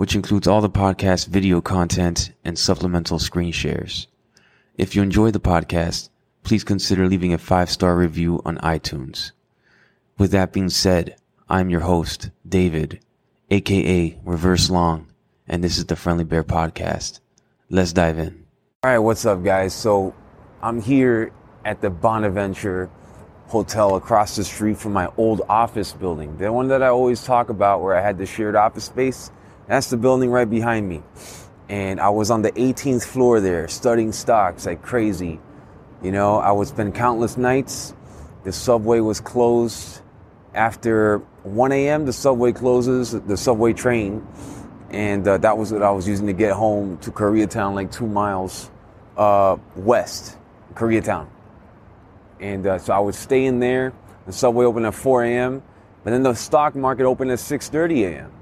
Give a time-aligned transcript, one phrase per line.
[0.00, 4.06] which includes all the podcast video content and supplemental screen shares.
[4.78, 6.08] If you enjoy the podcast,
[6.42, 9.32] please consider leaving a five star review on iTunes.
[10.16, 11.16] With that being said,
[11.50, 13.00] I'm your host, David,
[13.50, 15.06] aka Reverse Long,
[15.46, 17.20] and this is the Friendly Bear Podcast.
[17.68, 18.46] Let's dive in.
[18.82, 19.74] All right, what's up, guys?
[19.74, 20.14] So
[20.62, 21.30] I'm here
[21.66, 22.88] at the Bonaventure
[23.48, 27.50] Hotel across the street from my old office building, the one that I always talk
[27.50, 29.30] about where I had the shared office space.
[29.70, 31.00] That's the building right behind me.
[31.68, 35.38] And I was on the 18th floor there studying stocks like crazy.
[36.02, 37.94] You know, I would spend countless nights.
[38.42, 40.00] The subway was closed
[40.54, 44.26] after 1 a.m., the subway closes, the subway train,
[44.90, 48.08] and uh, that was what I was using to get home to Koreatown, like two
[48.08, 48.72] miles
[49.16, 50.36] uh, west,
[50.74, 51.28] Koreatown.
[52.40, 53.92] And uh, so I would stay in there.
[54.26, 55.62] The subway opened at 4 a.m.,
[56.02, 58.32] but then the stock market opened at 6:30 a.m.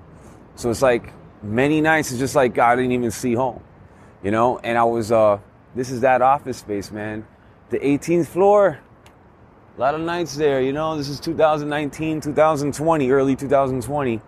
[0.54, 3.62] So it's like many nights it's just like God didn't even see home,
[4.22, 4.58] you know.
[4.58, 5.38] And I was, uh,
[5.74, 7.26] this is that office space, man.
[7.70, 8.78] The 18th floor,
[9.76, 10.96] a lot of nights there, you know.
[10.96, 14.20] This is 2019, 2020, early 2020.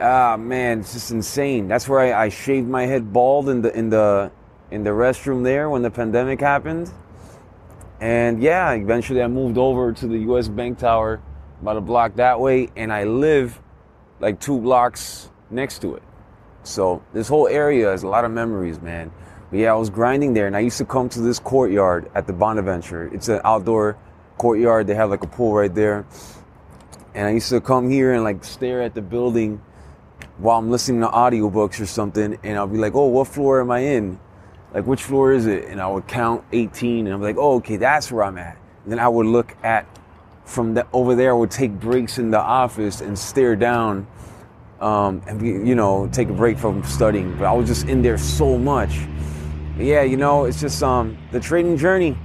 [0.00, 1.68] Ah man, it's just insane.
[1.68, 4.30] That's where I, I shaved my head bald in the in the
[4.70, 6.90] in the restroom there when the pandemic happened.
[8.00, 11.20] And yeah, eventually I moved over to the US Bank Tower
[11.60, 13.60] about a block that way, and I live
[14.20, 16.02] like two blocks next to it.
[16.62, 19.10] So this whole area has a lot of memories, man.
[19.50, 22.26] But yeah, I was grinding there, and I used to come to this courtyard at
[22.26, 23.12] the Bonaventure.
[23.12, 23.98] It's an outdoor
[24.38, 24.86] courtyard.
[24.86, 26.06] They have like a pool right there.
[27.14, 29.60] And I used to come here and like stare at the building
[30.38, 32.38] while I'm listening to audiobooks or something.
[32.44, 34.20] And I'll be like, oh, what floor am I in?
[34.72, 35.64] Like, which floor is it?
[35.64, 38.56] And I would count 18 and I'm like, oh, okay, that's where I'm at.
[38.84, 39.86] And then I would look at
[40.44, 44.06] from the, over there, I would take breaks in the office and stare down
[44.80, 47.36] um, and, be, you know, take a break from studying.
[47.36, 49.00] But I was just in there so much.
[49.76, 52.16] But yeah, you know, it's just um, the trading journey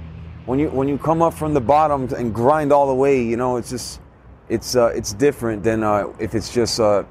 [0.46, 3.36] when you when you come up from the bottom and grind all the way, you
[3.36, 4.00] know, it's just
[4.48, 7.04] it's uh, it's different than uh, if it's just uh,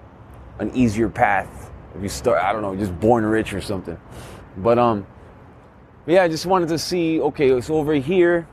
[0.60, 1.72] an easier path.
[1.96, 4.00] If you start, I don't know, just born rich or something.
[4.58, 5.06] But um,
[6.08, 7.20] yeah, I just wanted to see.
[7.22, 8.48] Okay, so over here,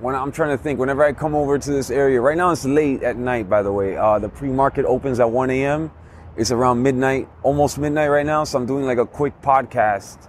[0.00, 2.64] when I'm trying to think, whenever I come over to this area, right now it's
[2.64, 3.48] late at night.
[3.48, 5.90] By the way, uh, the pre-market opens at 1 a.m.
[6.36, 8.42] It's around midnight, almost midnight right now.
[8.44, 10.28] So I'm doing like a quick podcast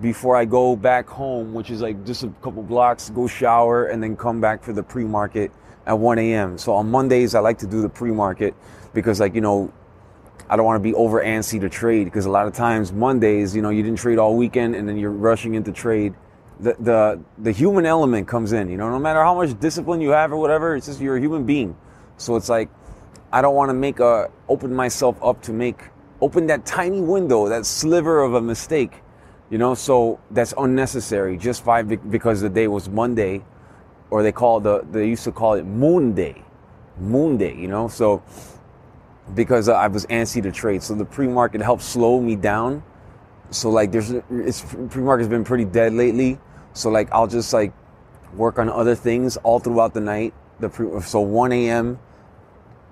[0.00, 4.02] before I go back home, which is like just a couple blocks, go shower, and
[4.02, 5.52] then come back for the pre market
[5.86, 6.58] at 1 a.m.
[6.58, 8.54] So on Mondays, I like to do the pre market
[8.92, 9.72] because, like, you know,
[10.50, 13.56] I don't want to be over antsy to trade because a lot of times Mondays,
[13.56, 16.14] you know, you didn't trade all weekend and then you're rushing into trade.
[16.60, 20.10] The, the, the human element comes in, you know, no matter how much discipline you
[20.10, 21.76] have or whatever, it's just you're a human being.
[22.16, 22.68] So it's like,
[23.32, 25.84] I don't want to make a, open myself up to make,
[26.20, 29.02] open that tiny window, that sliver of a mistake
[29.50, 33.42] you know, so that's unnecessary just by because the day was Monday,
[34.10, 36.42] or they call the they used to call it Moon Day,
[36.98, 37.54] Moon Day.
[37.54, 38.22] You know, so
[39.34, 42.82] because I was antsy to trade, so the pre-market helped slow me down.
[43.50, 46.38] So like, there's it's pre-market's been pretty dead lately.
[46.72, 47.72] So like, I'll just like
[48.34, 50.34] work on other things all throughout the night.
[50.60, 51.98] The pre, so 1 a.m.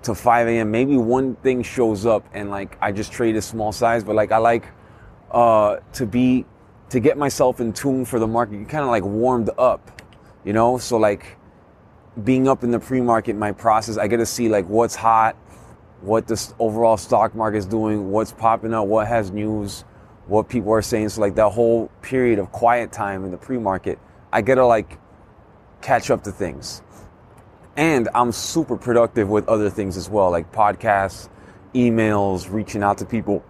[0.03, 0.71] to 5 a.m.
[0.71, 4.31] Maybe one thing shows up and like I just trade a small size, but like
[4.31, 4.65] I like
[5.31, 6.45] uh, to be
[6.89, 8.57] to get myself in tune for the market.
[8.57, 10.01] You kind of like warmed up,
[10.45, 10.77] you know.
[10.77, 11.37] So like
[12.23, 15.35] being up in the pre-market, my process, I get to see like what's hot,
[16.01, 19.83] what the overall stock market is doing, what's popping up, what has news,
[20.27, 21.09] what people are saying.
[21.09, 23.99] So like that whole period of quiet time in the pre-market,
[24.31, 24.99] I get to like
[25.81, 26.81] catch up to things.
[27.75, 31.29] And I'm super productive with other things as well, like podcasts,
[31.75, 33.43] emails, reaching out to people.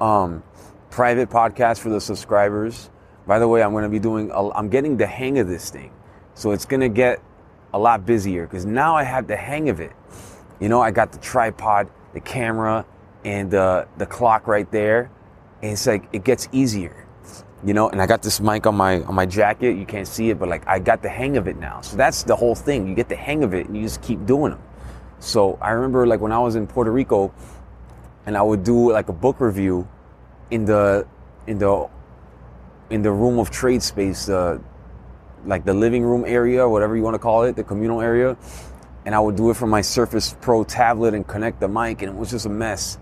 [0.00, 0.42] Um,
[0.90, 2.90] private podcast for the subscribers.
[3.26, 5.70] By the way, I'm going to be doing, i I'm getting the hang of this
[5.70, 5.92] thing.
[6.34, 7.22] So it's going to get
[7.72, 9.92] a lot busier because now I have the hang of it.
[10.58, 12.86] You know, I got the tripod, the camera,
[13.24, 15.10] and uh, the clock right there.
[15.62, 17.06] And it's like, it gets easier.
[17.62, 19.76] You know, and I got this mic on my on my jacket.
[19.76, 21.82] You can't see it, but like I got the hang of it now.
[21.82, 22.88] So that's the whole thing.
[22.88, 24.62] You get the hang of it, and you just keep doing them.
[25.18, 27.34] So I remember like when I was in Puerto Rico,
[28.24, 29.86] and I would do like a book review
[30.50, 31.06] in the
[31.46, 31.86] in the
[32.88, 34.58] in the room of trade space, uh,
[35.44, 38.38] like the living room area, whatever you want to call it, the communal area.
[39.04, 42.12] And I would do it from my Surface Pro tablet and connect the mic, and
[42.12, 42.98] it was just a mess.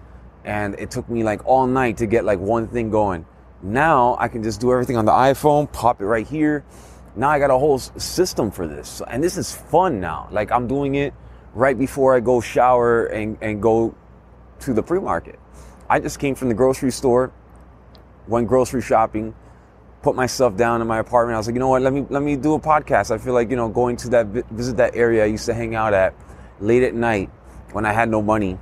[0.49, 3.27] And it took me like all night to get like one thing going.
[3.63, 6.65] Now I can just do everything on the iPhone, pop it right here.
[7.15, 9.03] Now I got a whole system for this.
[9.09, 10.27] And this is fun now.
[10.33, 11.13] Like I'm doing it
[11.53, 13.95] right before I go shower and, and go
[14.61, 15.39] to the pre market.
[15.91, 17.31] I just came from the grocery store,
[18.27, 19.35] went grocery shopping,
[20.01, 21.35] put myself down in my apartment.
[21.35, 21.83] I was like, you know what?
[21.83, 23.11] Let me let me do a podcast.
[23.11, 25.75] I feel like you know going to that visit that area I used to hang
[25.75, 26.15] out at
[26.59, 27.29] late at night
[27.73, 28.59] when I had no money.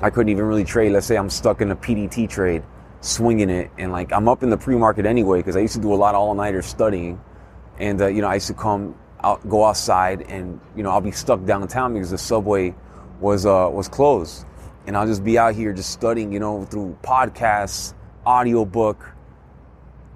[0.00, 0.92] I couldn't even really trade.
[0.92, 2.62] Let's say I'm stuck in a PDT trade,
[3.00, 5.92] swinging it, and like I'm up in the pre-market anyway because I used to do
[5.92, 7.20] a lot of all-nighters studying,
[7.78, 11.00] and uh, you know I used to come out, go outside, and you know I'll
[11.00, 12.74] be stuck downtown because the subway
[13.20, 14.44] was uh, was closed,
[14.86, 17.94] and I'll just be out here just studying, you know, through podcasts,
[18.26, 19.04] audiobook,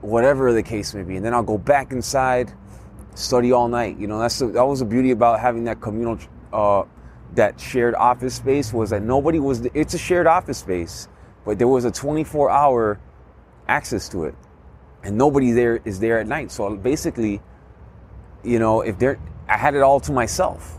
[0.01, 1.17] whatever the case may be.
[1.17, 2.53] And then I'll go back inside,
[3.15, 3.99] study all night.
[3.99, 6.19] You know, that's the, that was the beauty about having that communal,
[6.53, 6.83] uh,
[7.35, 9.67] that shared office space was that nobody was.
[9.75, 11.09] It's a shared office space,
[11.45, 13.01] but there was a 24 hour
[13.69, 14.35] access to it,
[15.03, 16.51] and nobody there is there at night.
[16.51, 17.41] So basically,
[18.43, 20.79] you know, if there, I had it all to myself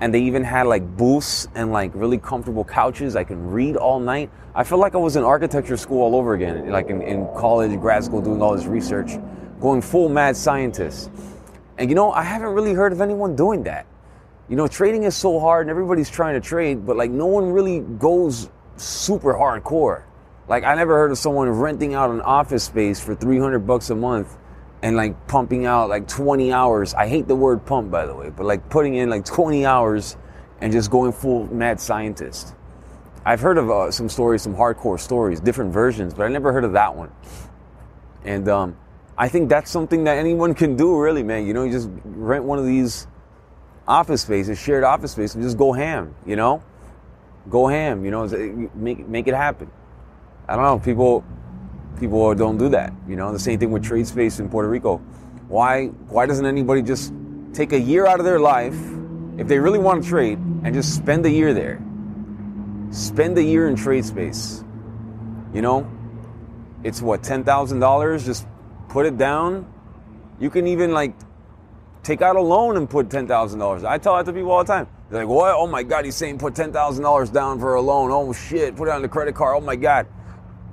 [0.00, 3.16] and they even had like booths and like really comfortable couches.
[3.16, 4.30] I can read all night.
[4.54, 7.78] I feel like I was in architecture school all over again, like in, in college,
[7.78, 9.12] grad school, doing all this research,
[9.60, 11.10] going full mad scientist.
[11.78, 13.86] And you know, I haven't really heard of anyone doing that.
[14.50, 17.52] You know, trading is so hard and everybody's trying to trade, but like no one
[17.52, 20.02] really goes super hardcore.
[20.48, 23.94] Like I never heard of someone renting out an office space for 300 bucks a
[23.94, 24.36] month
[24.82, 26.94] and like pumping out like 20 hours.
[26.94, 30.16] I hate the word pump, by the way, but like putting in like 20 hours
[30.60, 32.52] and just going full mad scientist.
[33.24, 36.64] I've heard of uh, some stories, some hardcore stories, different versions, but I never heard
[36.64, 37.12] of that one.
[38.24, 38.76] And um,
[39.16, 41.46] I think that's something that anyone can do, really, man.
[41.46, 43.06] You know, you just rent one of these
[43.90, 46.14] office spaces, shared office space, and just go ham.
[46.24, 46.62] You know,
[47.50, 48.04] go ham.
[48.04, 49.70] You know, make make it happen.
[50.48, 50.78] I don't know.
[50.78, 51.24] People
[51.98, 52.92] people don't do that.
[53.08, 54.98] You know, the same thing with trade space in Puerto Rico.
[55.48, 57.12] Why why doesn't anybody just
[57.52, 58.78] take a year out of their life
[59.36, 61.82] if they really want to trade and just spend a year there?
[62.92, 64.64] Spend a year in trade space.
[65.52, 65.90] You know,
[66.84, 68.24] it's what ten thousand dollars.
[68.24, 68.46] Just
[68.88, 69.66] put it down.
[70.38, 71.14] You can even like
[72.02, 73.84] take out a loan and put ten thousand dollars.
[73.84, 74.86] I tell that to people all the time.
[75.10, 75.54] They're like, "What?
[75.54, 78.10] Oh my God, he's saying put ten thousand dollars down for a loan.
[78.10, 79.56] Oh shit, put it on the credit card.
[79.56, 80.06] Oh my God."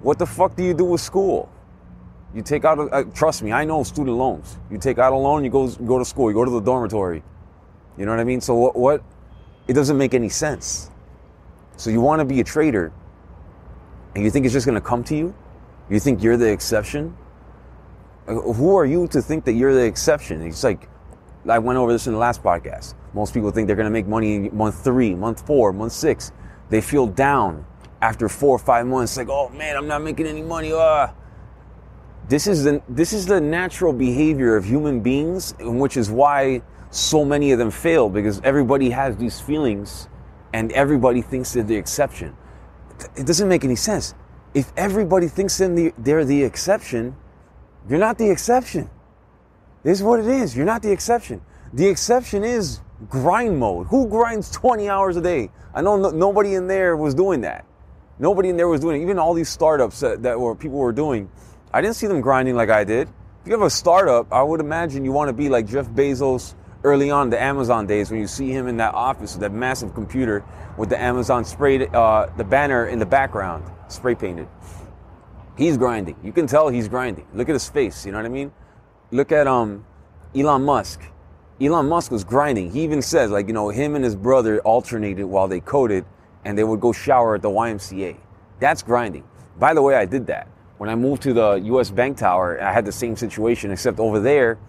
[0.02, 1.50] What the fuck do you do with school?
[2.36, 4.58] You take out, a, uh, trust me, I know student loans.
[4.70, 7.24] You take out a loan, you go go to school, you go to the dormitory.
[7.98, 8.42] You know what I mean?
[8.42, 8.76] So what?
[8.76, 9.04] what
[9.68, 10.92] it doesn't make any sense.
[11.78, 12.92] So you want to be a trader,
[14.16, 15.36] and you think it's just going to come to you?
[15.90, 17.16] You think you're the exception?
[18.26, 20.42] Who are you to think that you're the exception?
[20.42, 20.90] It's like
[21.50, 22.96] I went over this in the last podcast.
[23.14, 26.32] Most people think they're going to make money in month three, month four, month six.
[26.70, 27.66] They feel down
[28.02, 30.72] after four or five months, like, oh man, I'm not making any money.
[30.74, 31.08] Uh.
[32.30, 36.62] This is the this is the natural behavior of human beings, which is why
[36.92, 40.10] so many of them fail because everybody has these feelings,
[40.54, 42.36] and everybody thinks they're the exception.
[43.16, 44.14] It doesn't make any sense.
[44.54, 47.16] If everybody thinks they're the exception,
[47.88, 48.90] you're not the exception.
[49.84, 50.56] This is what it is.
[50.56, 51.42] You're not the exception.
[51.74, 53.88] The exception is grind mode.
[53.88, 55.52] Who grinds 20 hours a day?
[55.74, 57.66] I know no, nobody in there was doing that.
[58.20, 59.04] Nobody in there was doing it.
[59.04, 61.30] Even all these startups that, that were people were doing,
[61.72, 63.08] I didn't see them grinding like I did.
[63.42, 66.56] If you have a startup, I would imagine you want to be like Jeff Bezos
[66.84, 69.94] early on the Amazon days when you see him in that office with that massive
[69.94, 70.44] computer
[70.78, 74.48] with the Amazon spray, uh, the banner in the background, spray painted.
[75.58, 76.16] He's grinding.
[76.24, 77.26] You can tell he's grinding.
[77.34, 78.06] Look at his face.
[78.06, 78.52] You know what I mean?
[79.10, 79.86] Look at um,
[80.36, 81.02] Elon Musk.
[81.62, 82.72] Elon Musk was grinding.
[82.72, 86.04] He even says, like, you know, him and his brother alternated while they coded
[86.44, 88.18] and they would go shower at the YMCA.
[88.60, 89.24] That's grinding.
[89.58, 90.50] By the way, I did that.
[90.78, 94.20] When I moved to the US Bank Tower, I had the same situation, except over
[94.20, 94.60] there,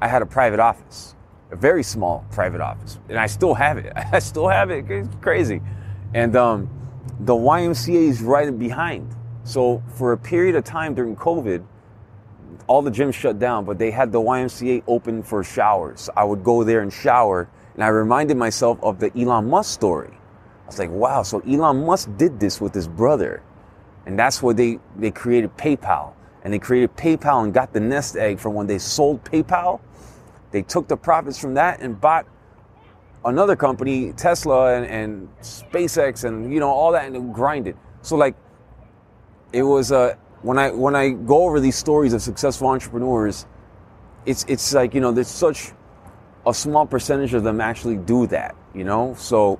[0.00, 1.14] I had a private office,
[1.50, 2.98] a very small private office.
[3.10, 3.92] And I still have it.
[4.12, 4.90] I still have it.
[4.90, 5.60] It's crazy.
[6.14, 6.70] And um,
[7.20, 9.14] the YMCA is right behind.
[9.44, 11.64] So for a period of time during COVID,
[12.66, 16.08] all the gyms shut down, but they had the YMCA open for showers.
[16.16, 20.10] I would go there and shower, and I reminded myself of the Elon Musk story.
[20.64, 23.42] I was like, wow, so Elon Musk did this with his brother.
[24.06, 26.12] And that's where they, they created PayPal.
[26.42, 29.80] And they created PayPal and got the nest egg from when they sold PayPal.
[30.50, 32.26] They took the profits from that and bought
[33.24, 37.76] another company, Tesla and, and SpaceX and you know all that and grinded.
[38.02, 38.36] So like
[39.52, 43.46] it was a when I when I go over these stories of successful entrepreneurs,
[44.26, 45.72] it's it's like you know there's such
[46.46, 49.14] a small percentage of them actually do that, you know.
[49.14, 49.58] So,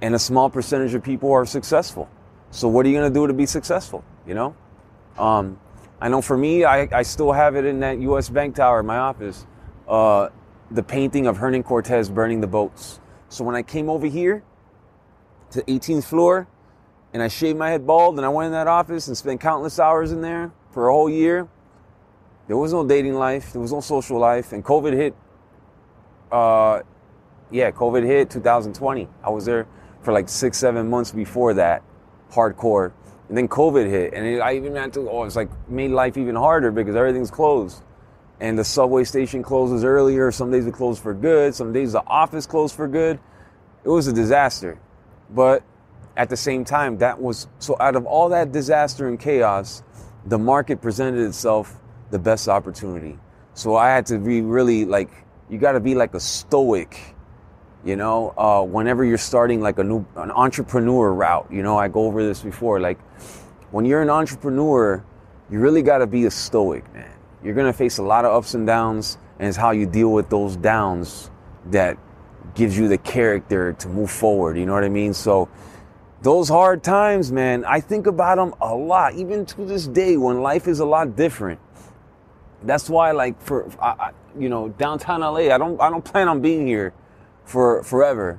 [0.00, 2.08] and a small percentage of people are successful.
[2.50, 4.02] So what are you gonna do to be successful?
[4.26, 4.56] You know.
[5.18, 5.60] Um,
[6.00, 8.30] I know for me, I, I still have it in that U.S.
[8.30, 9.46] Bank Tower in my office.
[9.86, 10.30] Uh,
[10.70, 13.00] the painting of Hernan Cortez burning the boats.
[13.28, 14.42] So when I came over here
[15.50, 16.48] to 18th floor
[17.12, 19.78] and I shaved my head bald and I went in that office and spent countless
[19.78, 21.48] hours in there for a whole year,
[22.46, 25.16] there was no dating life, there was no social life, and COVID hit.
[26.30, 26.82] Uh,
[27.50, 29.08] yeah, COVID hit 2020.
[29.22, 29.66] I was there
[30.02, 31.82] for like six, seven months before that,
[32.30, 32.92] hardcore.
[33.28, 36.16] And then COVID hit, and it, I even had to, oh, it's like made life
[36.16, 37.82] even harder because everything's closed.
[38.38, 40.30] And the subway station closes earlier.
[40.30, 41.54] Some days it closed for good.
[41.54, 43.18] Some days the office closed for good.
[43.82, 44.78] It was a disaster.
[45.30, 45.64] But
[46.16, 49.82] at the same time, that was so out of all that disaster and chaos,
[50.26, 51.78] the market presented itself
[52.10, 53.18] the best opportunity.
[53.54, 55.10] So I had to be really like,
[55.48, 57.16] you got to be like a stoic
[57.84, 58.34] you know?
[58.36, 62.22] Uh, whenever you're starting like a new an entrepreneur route you know i go over
[62.26, 62.98] this before like
[63.70, 65.02] when you're an entrepreneur
[65.50, 67.10] you really got to be a stoic man.
[67.44, 70.12] You're going to face a lot of ups and downs and it's how you deal
[70.12, 71.30] with those downs
[71.66, 71.96] that
[72.54, 75.14] gives you the character to move forward you know what i mean?
[75.14, 75.48] So
[76.22, 80.40] those hard times man i think about them a lot even to this day when
[80.40, 81.60] life is a lot different
[82.62, 86.40] that's why like for I, you know downtown la i don't i don't plan on
[86.40, 86.94] being here
[87.46, 88.38] for forever.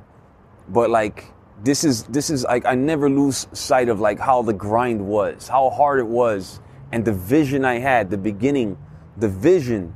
[0.70, 1.32] But like
[1.64, 5.48] this is this is like I never lose sight of like how the grind was,
[5.48, 6.60] how hard it was,
[6.92, 8.78] and the vision I had, the beginning,
[9.16, 9.96] the vision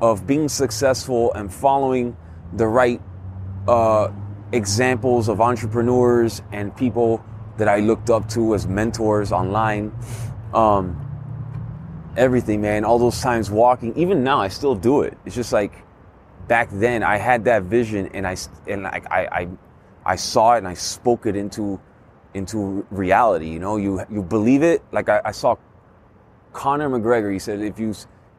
[0.00, 2.16] of being successful and following
[2.52, 3.00] the right
[3.66, 4.10] uh,
[4.52, 7.24] examples of entrepreneurs and people
[7.56, 9.92] that I looked up to as mentors online.
[10.54, 11.06] Um,
[12.16, 12.84] everything, man.
[12.84, 15.16] All those times walking, even now, I still do it.
[15.24, 15.72] It's just like
[16.48, 19.48] back then I had that vision and I and I, I,
[20.04, 21.80] I saw it and I spoke it into
[22.34, 23.48] into reality.
[23.48, 24.82] You know, you you believe it.
[24.92, 25.56] Like I, I saw
[26.52, 27.32] Conor McGregor.
[27.32, 27.94] He said, if you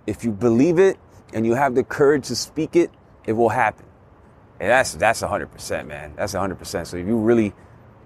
[0.07, 0.97] if you believe it
[1.33, 2.91] and you have the courage to speak it,
[3.25, 3.85] it will happen.
[4.61, 6.13] And that's that's hundred percent, man.
[6.15, 6.87] That's hundred percent.
[6.87, 7.51] So if you really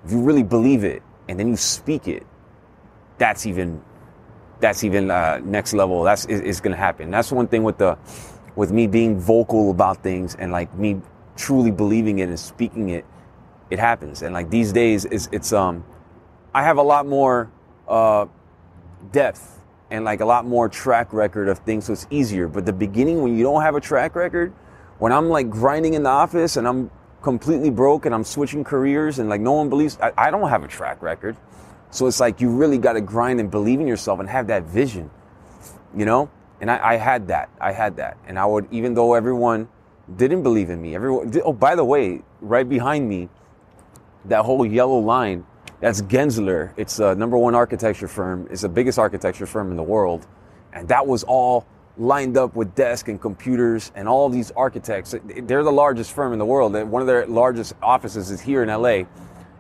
[0.06, 2.26] if you really believe it and then you speak it,
[3.18, 3.82] that's even
[4.62, 6.04] that's even uh, next level.
[6.04, 7.12] That's is, going to happen.
[7.12, 7.98] That's one thing with the
[8.56, 11.02] with me being vocal about things and like me
[11.36, 13.06] truly believing it and speaking it,
[13.70, 14.22] it happens.
[14.22, 15.84] And like these days, it's, it's um,
[16.54, 17.52] I have a lot more
[17.86, 18.28] uh,
[19.12, 19.60] depth
[19.92, 22.48] and like a lot more track record of things, so it's easier.
[22.48, 24.54] But the beginning, when you don't have a track record,
[24.98, 26.90] when I'm like grinding in the office and I'm
[27.22, 30.64] completely broke and I'm switching careers and like no one believes, I, I don't have
[30.64, 31.36] a track record.
[31.90, 34.64] So it's like you really got to grind and believe in yourself and have that
[34.64, 35.10] vision,
[35.96, 36.30] you know?
[36.62, 37.50] And I, I, had that.
[37.60, 38.18] I had that.
[38.28, 39.68] And I would, even though everyone
[40.18, 43.30] didn't believe in me, everyone, oh, by the way, right behind me,
[44.26, 45.46] that whole yellow line,
[45.80, 46.74] that's Gensler.
[46.78, 48.48] It's a number one architecture firm.
[48.50, 50.26] It's the biggest architecture firm in the world.
[50.74, 51.66] And that was all
[51.98, 55.16] lined up with desks and computers and all these architects.
[55.24, 56.74] They're the largest firm in the world.
[56.74, 59.04] One of their largest offices is here in LA.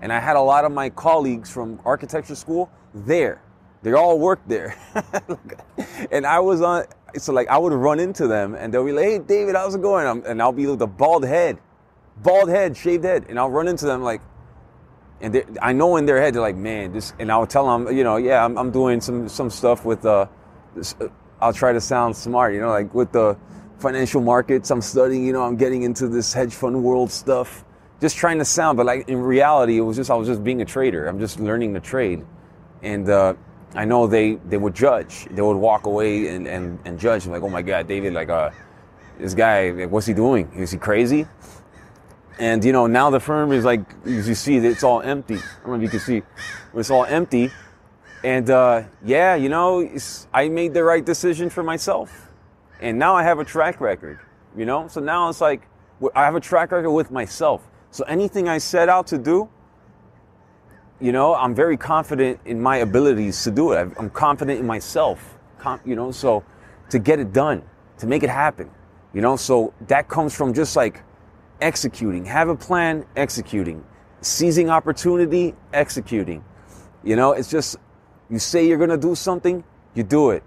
[0.01, 3.42] And I had a lot of my colleagues from architecture school there.
[3.82, 4.75] They all worked there.
[6.12, 6.86] and I was on,
[7.18, 9.82] so like I would run into them and they'll be like, hey, David, how's it
[9.82, 10.25] going?
[10.25, 11.60] And I'll be with a bald head,
[12.18, 13.25] bald head, shaved head.
[13.30, 14.22] And I'll run into them like,
[15.22, 18.04] and I know in their head, they're like, man, this, and I'll tell them, you
[18.04, 20.25] know, yeah, I'm, I'm doing some, some stuff with, uh,
[20.75, 21.08] this, uh,
[21.42, 23.38] I'll try to sound smart, you know, like with the
[23.80, 27.65] financial markets, I'm studying, you know, I'm getting into this hedge fund world stuff,
[28.01, 30.62] just trying to sound, but like in reality, it was just, I was just being
[30.62, 31.08] a trader.
[31.08, 32.25] I'm just learning to trade.
[32.82, 33.34] And, uh,
[33.74, 35.25] I know they, they would judge.
[35.25, 37.27] They would walk away and, and, and judge.
[37.27, 38.51] like, oh my God, David, like, uh,
[39.20, 40.50] this guy, like, what's he doing?
[40.56, 41.27] Is he crazy?
[42.39, 45.36] And, you know, now the firm is like, as you see, it's all empty.
[45.36, 46.22] I don't know if you can see,
[46.74, 47.51] it's all empty.
[48.25, 49.88] And, uh, yeah, you know,
[50.34, 52.32] I made the right decision for myself.
[52.82, 54.20] And now I have a track record,
[54.58, 54.88] you know?
[54.88, 55.67] So now it's like,
[56.15, 57.62] I have a track record with myself.
[57.91, 59.48] So anything I set out to do,
[61.00, 63.94] you know, I'm very confident in my abilities to do it.
[63.96, 65.38] I'm confident in myself,
[65.86, 66.44] you know, so
[66.89, 67.62] to get it done,
[68.00, 68.72] to make it happen,
[69.13, 71.03] you know, so that comes from just like
[71.62, 73.86] executing, have a plan, executing,
[74.22, 76.44] seizing opportunity, executing.
[77.03, 77.77] You know, it's just,
[78.29, 79.63] you say you're going to do something,
[79.94, 80.44] you do it.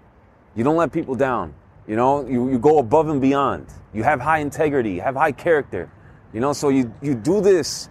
[0.55, 1.53] You don't let people down.
[1.87, 3.67] You know, you, you go above and beyond.
[3.93, 5.91] You have high integrity, you have high character.
[6.33, 7.89] You know, so you, you do this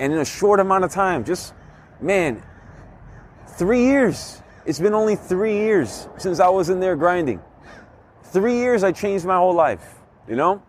[0.00, 1.54] and in a short amount of time, just
[2.00, 2.42] man,
[3.46, 4.42] three years.
[4.66, 7.40] It's been only three years since I was in there grinding.
[8.24, 9.94] Three years, I changed my whole life.
[10.28, 10.62] You know,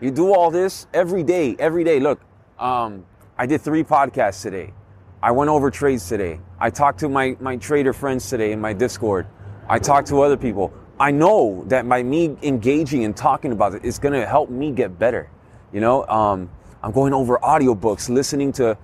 [0.00, 2.00] you do all this every day, every day.
[2.00, 2.20] Look,
[2.58, 3.04] um,
[3.36, 4.72] I did three podcasts today.
[5.20, 6.38] I went over trades today.
[6.60, 9.26] I talked to my, my trader friends today in my Discord.
[9.68, 10.72] I talked to other people.
[11.00, 14.70] I know that by me engaging and talking about it, it's going to help me
[14.70, 15.28] get better.
[15.72, 16.48] You know, um,
[16.84, 18.78] I'm going over audiobooks, listening to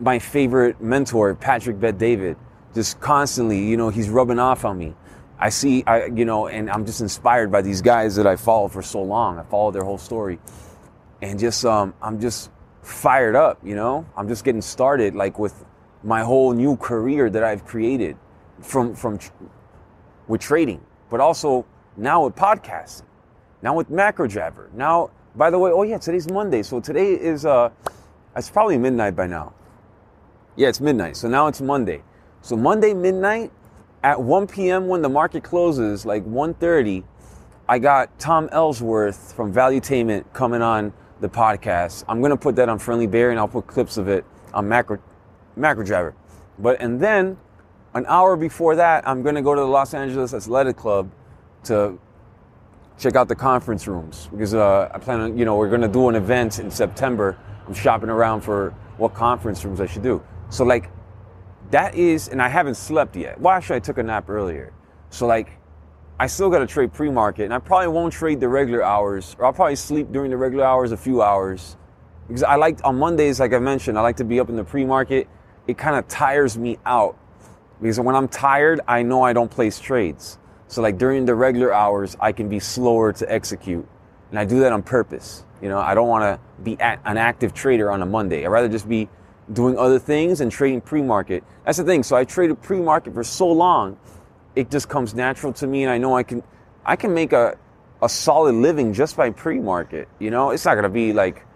[0.00, 2.36] my favorite mentor, Patrick Bet David,
[2.74, 4.94] just constantly, you know, he's rubbing off on me.
[5.38, 8.66] I see, I, you know, and I'm just inspired by these guys that I follow
[8.66, 9.38] for so long.
[9.38, 10.40] I followed their whole story.
[11.22, 12.50] And just, um, I'm just
[12.82, 14.04] fired up, you know?
[14.16, 15.64] I'm just getting started, like with
[16.02, 18.16] my whole new career that I've created
[18.60, 19.18] from, from,
[20.26, 23.02] with trading, but also now with podcasting,
[23.62, 24.72] now with Macro MacroJabber.
[24.72, 26.62] Now, by the way, oh yeah, today's Monday.
[26.62, 27.70] So today is, uh,
[28.36, 29.54] it's probably midnight by now.
[30.56, 31.16] Yeah, it's midnight.
[31.16, 32.02] So now it's Monday.
[32.42, 33.52] So Monday midnight
[34.02, 34.88] at 1 p.m.
[34.88, 37.04] when the market closes, like 1:30,
[37.68, 42.04] I got Tom Ellsworth from Valuetainment coming on the podcast.
[42.08, 44.24] I'm gonna put that on Friendly Bear and I'll put clips of it
[44.54, 44.98] on Macro
[45.58, 46.14] MacroJabber.
[46.58, 47.36] But and then
[47.94, 51.10] an hour before that, I'm gonna go to the Los Angeles Athletic Club
[51.64, 51.98] to
[52.98, 56.08] check out the conference rooms because uh, I plan on, you know, we're gonna do
[56.08, 57.38] an event in September.
[57.66, 60.22] I'm shopping around for what conference rooms I should do.
[60.50, 60.90] So like
[61.70, 63.40] that is, and I haven't slept yet.
[63.40, 64.72] Well, should I took a nap earlier.
[65.10, 65.50] So, like,
[66.18, 69.36] I still got to trade pre market, and I probably won't trade the regular hours,
[69.38, 71.76] or I'll probably sleep during the regular hours a few hours.
[72.26, 74.64] Because I like, on Mondays, like I mentioned, I like to be up in the
[74.64, 75.28] pre market.
[75.68, 77.16] It kind of tires me out.
[77.80, 80.38] Because when I'm tired, I know I don't place trades.
[80.66, 83.86] So, like, during the regular hours, I can be slower to execute.
[84.30, 85.44] And I do that on purpose.
[85.62, 88.44] You know, I don't want to be an active trader on a Monday.
[88.44, 89.08] I'd rather just be
[89.52, 91.44] doing other things and trading pre-market.
[91.64, 92.02] That's the thing.
[92.02, 93.98] So I traded pre-market for so long,
[94.54, 96.42] it just comes natural to me, and I know I can,
[96.84, 97.56] I can make a,
[98.02, 100.08] a solid living just by pre-market.
[100.18, 101.46] You know, it's not gonna be like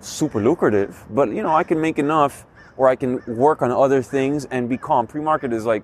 [0.00, 2.46] super lucrative, but you know, I can make enough
[2.78, 5.06] where I can work on other things and be calm.
[5.06, 5.82] Pre-market is like,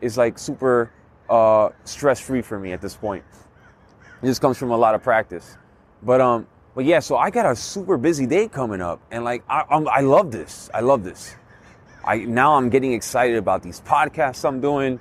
[0.00, 0.90] is like super
[1.28, 3.22] uh, stress-free for me at this point.
[4.24, 5.58] Just comes from a lot of practice.
[6.02, 9.44] But um, but yeah, so I got a super busy day coming up, and like
[9.48, 10.70] I, I'm, I love this.
[10.72, 11.36] I love this.
[12.04, 15.00] I now I'm getting excited about these podcasts I'm doing.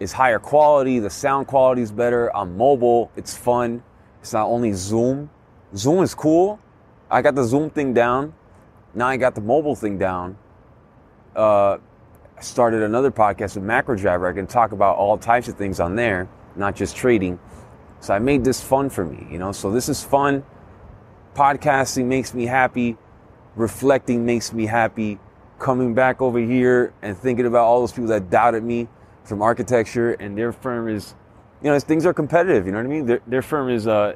[0.00, 0.98] It's higher quality.
[1.00, 2.34] The sound quality is better.
[2.36, 3.10] I'm mobile.
[3.14, 3.82] It's fun.
[4.20, 5.28] It's not only Zoom.
[5.76, 6.58] Zoom is cool.
[7.10, 8.32] I got the Zoom thing down.
[8.94, 10.38] Now I got the mobile thing down.
[11.34, 11.78] Uh,
[12.40, 14.28] started another podcast with Macro Driver.
[14.28, 17.38] I can talk about all types of things on there, not just trading.
[18.00, 19.52] So I made this fun for me, you know.
[19.52, 20.44] So this is fun
[21.34, 22.96] podcasting makes me happy,
[23.56, 25.18] reflecting makes me happy,
[25.58, 28.88] coming back over here and thinking about all those people that doubted me
[29.24, 31.14] from architecture and their firm is,
[31.62, 32.66] you know, things are competitive.
[32.66, 33.06] You know what I mean?
[33.06, 34.14] Their, their firm is uh,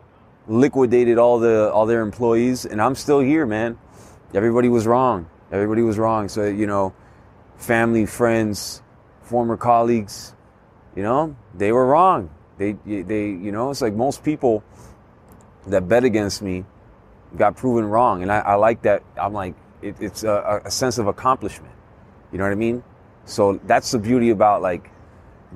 [0.48, 3.78] liquidated all the all their employees, and I'm still here, man.
[4.34, 5.28] Everybody was wrong.
[5.52, 6.28] Everybody was wrong.
[6.28, 6.92] So you know,
[7.56, 8.82] family, friends,
[9.22, 10.34] former colleagues,
[10.94, 12.30] you know, they were wrong.
[12.58, 14.64] They they you know, it's like most people
[15.66, 16.64] that bet against me
[17.36, 18.22] got proven wrong.
[18.22, 19.02] And I, I like that.
[19.20, 21.74] I'm like, it, it's a, a, sense of accomplishment.
[22.32, 22.82] You know what I mean?
[23.24, 24.90] So that's the beauty about like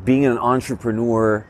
[0.05, 1.47] being an entrepreneur,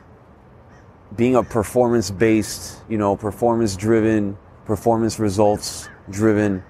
[1.15, 6.63] being a performance based, you know, performance driven, performance results driven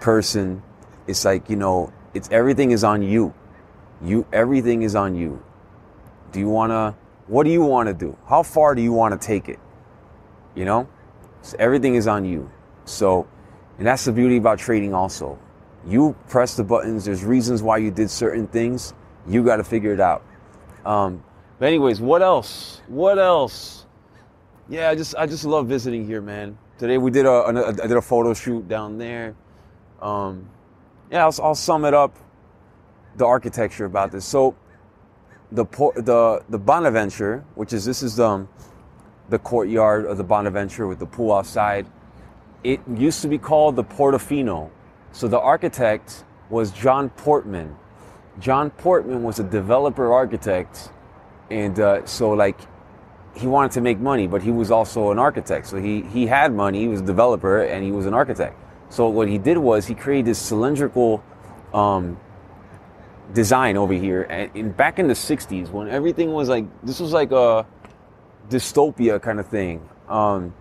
[0.00, 0.62] person.
[1.06, 3.32] It's like, you know, it's everything is on you.
[4.02, 5.42] You, everything is on you.
[6.32, 6.94] Do you want to,
[7.26, 8.16] what do you want to do?
[8.28, 9.58] How far do you want to take it?
[10.54, 10.88] You know?
[11.42, 12.50] So everything is on you.
[12.84, 13.26] So,
[13.78, 15.38] and that's the beauty about trading also.
[15.86, 18.94] You press the buttons, there's reasons why you did certain things.
[19.28, 20.24] You got to figure it out.
[20.84, 21.22] Um,
[21.58, 22.80] but anyways, what else?
[22.88, 23.86] What else?
[24.68, 26.58] Yeah, I just I just love visiting here, man.
[26.78, 29.34] Today we did a, I did a photo shoot down there.
[30.02, 30.48] Um,
[31.10, 32.16] yeah, I'll, I'll sum it up.
[33.16, 34.26] The architecture about this.
[34.26, 34.54] So,
[35.52, 35.64] the
[35.96, 38.46] the the Bonaventure, which is this is the
[39.30, 41.86] the courtyard of the Bonaventure with the pool outside
[42.66, 44.70] it used to be called the Portofino.
[45.12, 47.76] So the architect was John Portman.
[48.40, 50.90] John Portman was a developer architect,
[51.50, 52.58] and uh, so like
[53.36, 55.68] he wanted to make money, but he was also an architect.
[55.68, 56.80] So he he had money.
[56.80, 58.58] He was a developer, and he was an architect.
[58.88, 61.22] So what he did was he created this cylindrical
[61.74, 62.18] um,
[63.32, 64.22] design over here.
[64.22, 67.66] And back in the '60s, when everything was like this was like a
[68.48, 69.86] dystopia kind of thing.
[70.08, 70.54] Um,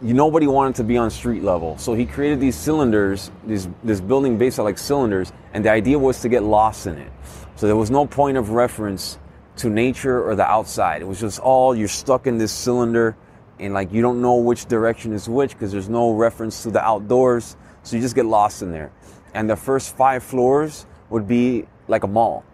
[0.00, 1.78] you, nobody wanted to be on street level.
[1.78, 5.98] So he created these cylinders, this this building based on like cylinders, and the idea
[5.98, 7.12] was to get lost in it.
[7.56, 9.18] So there was no point of reference
[9.56, 11.02] to nature or the outside.
[11.02, 13.16] It was just all you're stuck in this cylinder
[13.62, 16.84] and like you don't know which direction is which because there's no reference to the
[16.84, 17.56] outdoors.
[17.84, 18.90] So you just get lost in there.
[19.34, 22.44] And the first five floors would be like a mall.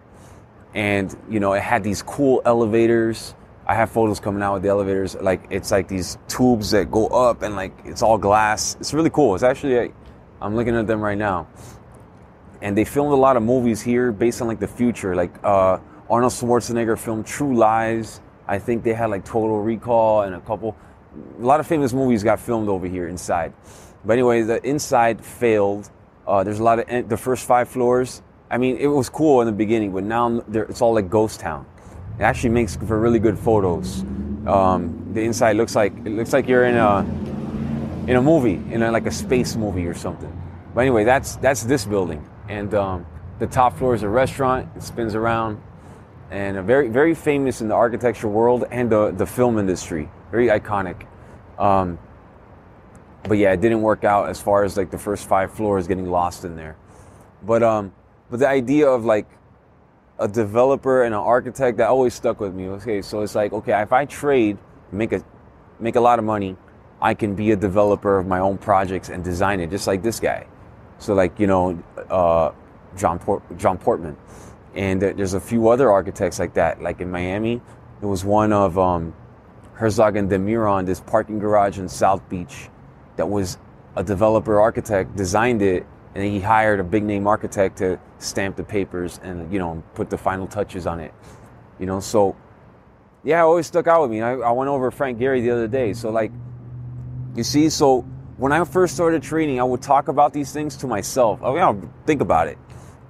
[0.74, 3.34] And you know, it had these cool elevators.
[3.66, 5.16] I have photos coming out with the elevators.
[5.16, 8.76] Like it's like these tubes that go up and like it's all glass.
[8.80, 9.34] It's really cool.
[9.34, 9.94] It's actually like,
[10.40, 11.48] I'm looking at them right now.
[12.60, 15.14] And they filmed a lot of movies here based on like the future.
[15.14, 15.78] Like uh,
[16.10, 18.20] Arnold Schwarzenegger filmed True Lies.
[18.46, 20.74] I think they had like Total Recall and a couple
[21.40, 23.52] a lot of famous movies got filmed over here inside.
[24.04, 25.90] But anyway, the inside failed.
[26.26, 28.22] Uh, there's a lot of the first five floors.
[28.50, 31.66] I mean, it was cool in the beginning, but now it's all like ghost town.
[32.18, 34.02] It actually makes for really good photos.
[34.46, 37.00] Um, the inside looks like it looks like you're in a
[38.08, 40.32] in a movie, in a, like a space movie or something.
[40.74, 43.06] But anyway, that's that's this building, and um,
[43.38, 44.68] the top floor is a restaurant.
[44.76, 45.60] It spins around,
[46.30, 50.08] and very very famous in the architecture world and the the film industry.
[50.30, 51.06] Very iconic.
[51.58, 51.98] Um,
[53.24, 56.10] but yeah, it didn't work out as far as like the first five floors getting
[56.10, 56.76] lost in there.
[57.42, 57.92] But um,
[58.30, 59.26] but the idea of like
[60.18, 62.68] a developer and an architect that always stuck with me.
[62.68, 64.58] Okay, so it's like okay, if I trade,
[64.92, 65.22] make a
[65.78, 66.56] make a lot of money,
[67.00, 70.20] I can be a developer of my own projects and design it, just like this
[70.20, 70.46] guy.
[70.98, 72.52] So like you know, uh,
[72.96, 74.16] John Port- John Portman,
[74.74, 76.82] and there's a few other architects like that.
[76.82, 77.60] Like in Miami,
[78.00, 79.14] there was one of um,
[79.78, 82.68] Herzog and de this parking garage in South Beach
[83.14, 83.58] that was
[83.94, 85.86] a developer architect designed it
[86.16, 90.10] and he hired a big name architect to stamp the papers and you know put
[90.10, 91.14] the final touches on it
[91.78, 92.00] you know?
[92.00, 92.34] So
[93.22, 94.20] yeah it always stuck out with me.
[94.20, 95.92] I, I went over frank gehry the other day.
[95.92, 96.32] So like
[97.36, 98.00] you see so
[98.36, 101.38] when i first started training i would talk about these things to myself.
[101.40, 102.58] Oh, I mean, think about it.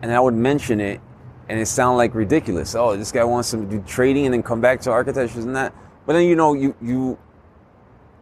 [0.02, 1.00] And i would mention it
[1.48, 2.74] and it sounded like ridiculous.
[2.74, 5.72] Oh this guy wants to do trading and then come back to architecture and that
[6.08, 7.18] but then you know you you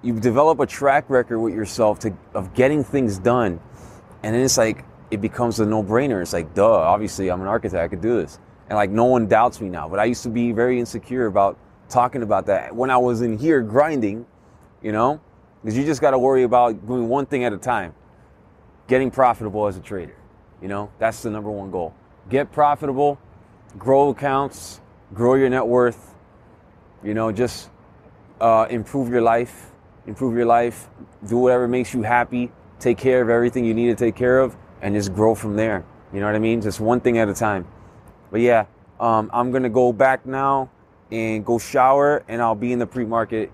[0.02, 3.60] you develop a track record with yourself to of getting things done,
[4.24, 6.20] and then it's like it becomes a no brainer.
[6.20, 9.28] It's like duh, obviously I'm an architect, I could do this, and like no one
[9.28, 9.88] doubts me now.
[9.88, 11.56] But I used to be very insecure about
[11.88, 14.26] talking about that when I was in here grinding,
[14.82, 15.20] you know,
[15.62, 17.94] because you just got to worry about doing one thing at a time,
[18.88, 20.16] getting profitable as a trader.
[20.60, 21.94] You know, that's the number one goal.
[22.30, 23.20] Get profitable,
[23.78, 24.80] grow accounts,
[25.14, 26.14] grow your net worth.
[27.04, 27.70] You know, just
[28.40, 29.70] uh, improve your life,
[30.06, 30.88] improve your life,
[31.26, 34.56] do whatever makes you happy, take care of everything you need to take care of,
[34.82, 35.84] and just grow from there.
[36.12, 36.60] You know what I mean?
[36.60, 37.66] Just one thing at a time.
[38.30, 38.66] But yeah,
[39.00, 40.70] um, I'm gonna go back now
[41.10, 43.52] and go shower, and I'll be in the pre-market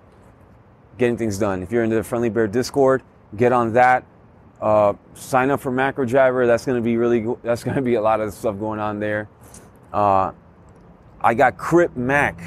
[0.98, 1.62] getting things done.
[1.62, 3.02] If you're into the Friendly Bear Discord,
[3.36, 4.04] get on that.
[4.60, 6.46] Uh, sign up for Macro Driver.
[6.46, 7.26] That's gonna be really.
[7.42, 9.28] That's gonna be a lot of stuff going on there.
[9.92, 10.32] Uh,
[11.20, 12.40] I got Crip Mac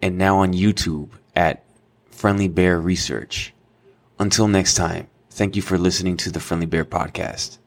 [0.01, 1.63] and now on YouTube at
[2.09, 3.53] Friendly Bear Research.
[4.19, 7.57] Until next time, thank you for listening to the Friendly Bear Podcast.